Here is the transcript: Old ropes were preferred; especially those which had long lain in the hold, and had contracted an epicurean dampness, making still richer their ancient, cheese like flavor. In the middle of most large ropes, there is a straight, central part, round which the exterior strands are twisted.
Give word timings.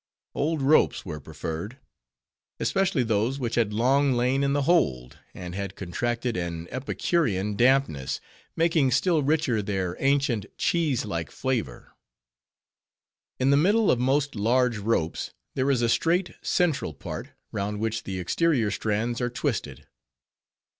Old 0.33 0.63
ropes 0.63 1.05
were 1.05 1.19
preferred; 1.19 1.77
especially 2.59 3.03
those 3.03 3.37
which 3.37 3.53
had 3.53 3.71
long 3.71 4.13
lain 4.13 4.41
in 4.43 4.53
the 4.53 4.63
hold, 4.63 5.19
and 5.35 5.53
had 5.53 5.75
contracted 5.75 6.35
an 6.35 6.67
epicurean 6.71 7.55
dampness, 7.55 8.19
making 8.55 8.89
still 8.89 9.21
richer 9.21 9.61
their 9.61 9.95
ancient, 9.99 10.47
cheese 10.57 11.05
like 11.05 11.29
flavor. 11.29 11.91
In 13.39 13.51
the 13.51 13.57
middle 13.57 13.91
of 13.91 13.99
most 13.99 14.33
large 14.35 14.79
ropes, 14.79 15.35
there 15.53 15.69
is 15.69 15.83
a 15.83 15.87
straight, 15.89 16.31
central 16.41 16.95
part, 16.95 17.29
round 17.51 17.79
which 17.79 18.01
the 18.01 18.17
exterior 18.17 18.71
strands 18.71 19.21
are 19.21 19.29
twisted. 19.29 19.85